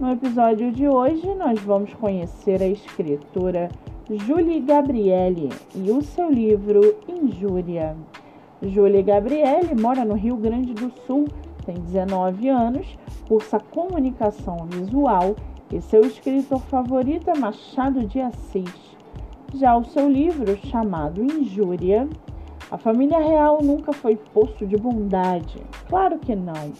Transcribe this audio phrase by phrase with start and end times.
[0.00, 3.68] No episódio de hoje, nós vamos conhecer a escritora
[4.10, 7.94] Julie Gabriele e o seu livro Injúria.
[8.62, 11.26] Julie Gabriele mora no Rio Grande do Sul,
[11.64, 15.36] tem 19 anos, cursa comunicação visual
[15.70, 18.96] e seu escritor favorito é Machado de Assis.
[19.54, 22.08] Já o seu livro, chamado Injúria,
[22.70, 25.58] a família real nunca foi poço de bondade.
[25.88, 26.72] Claro que não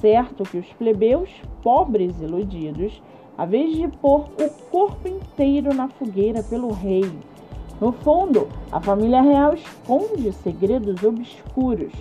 [0.00, 1.30] certo que os plebeus,
[1.62, 3.02] pobres iludidos,
[3.36, 7.10] a vez de pôr o corpo inteiro na fogueira pelo rei.
[7.80, 11.92] No fundo, a família real esconde segredos obscuros,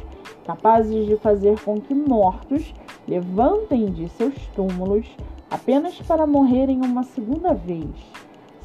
[0.46, 2.74] capazes de fazer com que mortos
[3.08, 5.06] levantem de seus túmulos
[5.50, 7.88] apenas para morrerem uma segunda vez.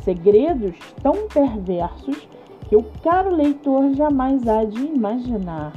[0.03, 2.29] Segredos tão perversos
[2.69, 5.73] que o caro leitor jamais há de imaginar.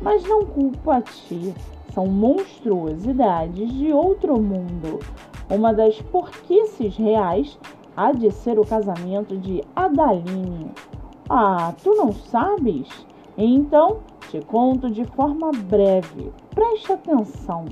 [0.00, 1.54] Mas não culpo a ti,
[1.94, 4.98] são monstruosidades de outro mundo.
[5.50, 7.58] Uma das porquices reais
[7.96, 10.70] há de ser o casamento de Adaline.
[11.28, 12.88] Ah, tu não sabes?
[13.36, 13.98] Então
[14.30, 16.32] te conto de forma breve.
[16.54, 17.66] Preste atenção.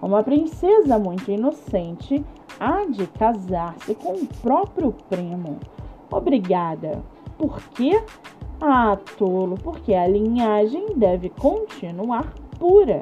[0.00, 2.24] Uma princesa muito inocente
[2.58, 5.58] há de casar-se com o próprio primo.
[6.10, 7.02] Obrigada.
[7.38, 8.02] Por quê?
[8.60, 13.00] Ah, tolo, porque a linhagem deve continuar pura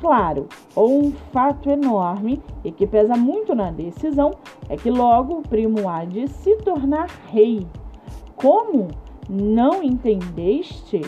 [0.00, 4.32] claro, ou um fato enorme e que pesa muito na decisão
[4.68, 7.66] é que logo o primo há de se tornar rei.
[8.34, 8.88] Como?
[9.28, 11.02] Não entendeste?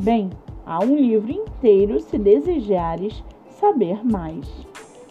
[0.00, 0.30] Bem,
[0.64, 4.46] há um livro inteiro se desejares saber mais.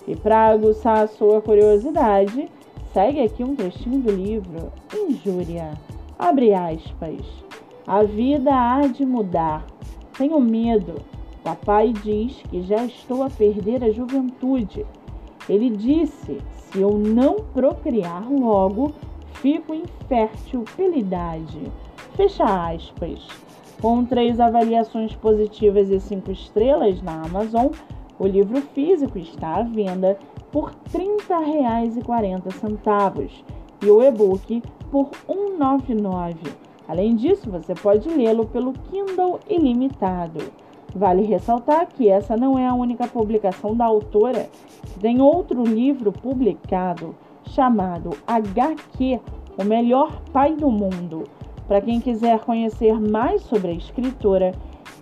[0.07, 2.49] E para aguçar a sua curiosidade,
[2.93, 5.73] segue aqui um trechinho do livro Injúria.
[6.17, 7.19] Abre aspas.
[7.85, 9.65] A vida há de mudar.
[10.17, 10.95] Tenho medo
[11.45, 14.83] Papai diz que já estou a perder a juventude.
[15.47, 18.91] Ele disse: se eu não procriar logo,
[19.35, 21.71] fico infértil pela idade.
[22.15, 23.27] Fecha aspas.
[23.79, 27.67] Com três avaliações positivas e cinco estrelas na Amazon,
[28.17, 30.17] o livro físico está à venda
[30.51, 33.29] por R$ 30,40
[33.83, 36.37] e o e-book por R$ 1,99.
[36.87, 40.64] Além disso, você pode lê-lo pelo Kindle Ilimitado.
[40.95, 44.49] Vale ressaltar que essa não é a única publicação da autora,
[45.01, 47.13] tem outro livro publicado
[47.49, 49.19] chamado HQ,
[49.59, 51.25] O Melhor Pai do Mundo.
[51.67, 54.53] Para quem quiser conhecer mais sobre a escritora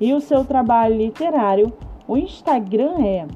[0.02, 1.72] e o seu trabalho literário,
[2.08, 3.28] o Instagram é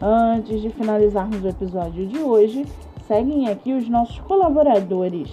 [0.02, 2.66] Antes de finalizarmos o episódio de hoje,
[3.06, 5.30] seguem aqui os nossos colaboradores.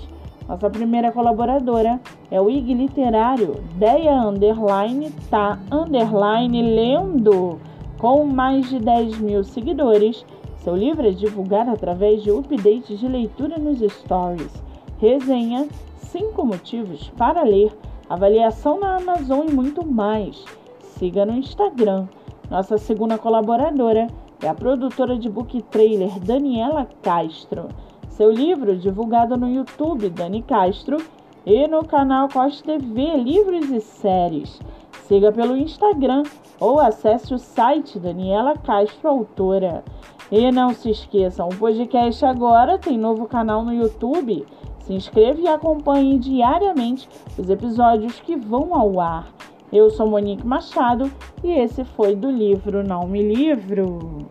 [0.49, 7.60] Nossa primeira colaboradora é o IG Literário, Deia Underline Tá Underline Lendo.
[7.99, 10.26] Com mais de 10 mil seguidores,
[10.56, 14.60] seu livro é divulgado através de updates de leitura nos stories,
[14.99, 15.69] resenha,
[15.99, 17.71] 5 motivos para ler
[18.09, 20.44] avaliação na Amazon e muito mais.
[20.81, 22.06] Siga no Instagram.
[22.50, 24.06] Nossa segunda colaboradora
[24.43, 27.69] é a produtora de book trailer Daniela Castro.
[28.09, 30.99] Seu livro divulgado no YouTube Dani Castro
[31.44, 34.61] e no canal Costa TV Livros e Séries.
[35.06, 36.23] Siga pelo Instagram
[36.59, 39.84] ou acesse o site Daniela Castro Autora.
[40.31, 44.44] E não se esqueçam, o podcast agora tem novo canal no YouTube
[44.87, 49.35] se inscreva e acompanhe diariamente os episódios que vão ao ar.
[49.73, 51.11] Eu sou Monique Machado
[51.43, 54.29] e esse foi do livro Não Me Livro.